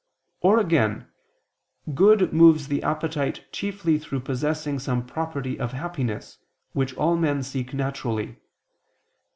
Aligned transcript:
Or 0.39 0.57
again, 0.59 1.09
good 1.93 2.33
moves 2.33 2.69
the 2.69 2.81
appetite 2.81 3.45
chiefly 3.51 3.99
through 3.99 4.21
possessing 4.21 4.79
some 4.79 5.05
property 5.05 5.59
of 5.59 5.73
happiness, 5.73 6.39
which 6.73 6.97
all 6.97 7.15
men 7.15 7.43
seek 7.43 7.71
naturally. 7.75 8.37